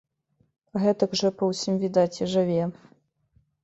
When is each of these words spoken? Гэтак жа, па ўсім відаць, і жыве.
Гэтак 0.85 1.11
жа, 1.23 1.33
па 1.43 1.51
ўсім 1.53 1.79
відаць, 1.87 2.11
і 2.25 2.33
жыве. 2.37 2.61